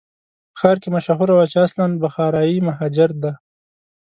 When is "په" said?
0.53-0.55